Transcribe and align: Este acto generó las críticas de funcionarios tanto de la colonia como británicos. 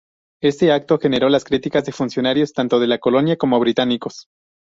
Este 0.41 0.71
acto 0.71 0.97
generó 0.97 1.29
las 1.29 1.43
críticas 1.43 1.85
de 1.85 1.91
funcionarios 1.91 2.53
tanto 2.53 2.79
de 2.79 2.87
la 2.87 2.97
colonia 2.97 3.37
como 3.37 3.59
británicos. 3.59 4.27